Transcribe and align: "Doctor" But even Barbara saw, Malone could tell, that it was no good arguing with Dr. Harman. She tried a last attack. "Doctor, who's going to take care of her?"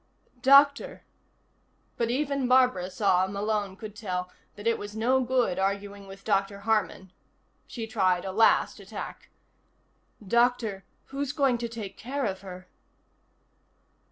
"Doctor" 0.41 1.05
But 1.99 2.09
even 2.09 2.47
Barbara 2.47 2.89
saw, 2.89 3.27
Malone 3.27 3.75
could 3.75 3.95
tell, 3.95 4.31
that 4.55 4.65
it 4.65 4.79
was 4.79 4.95
no 4.95 5.21
good 5.23 5.59
arguing 5.59 6.07
with 6.07 6.23
Dr. 6.23 6.61
Harman. 6.61 7.11
She 7.67 7.85
tried 7.85 8.25
a 8.25 8.31
last 8.31 8.79
attack. 8.79 9.29
"Doctor, 10.27 10.85
who's 11.13 11.31
going 11.33 11.59
to 11.59 11.69
take 11.69 11.97
care 11.97 12.25
of 12.25 12.41
her?" 12.41 12.67